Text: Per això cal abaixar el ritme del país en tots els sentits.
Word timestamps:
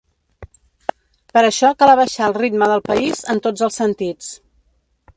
Per 1.35 1.43
això 1.49 1.71
cal 1.83 1.93
abaixar 1.97 2.31
el 2.31 2.37
ritme 2.41 2.73
del 2.75 2.85
país 2.91 3.25
en 3.35 3.47
tots 3.47 3.71
els 3.71 3.83
sentits. 3.85 4.37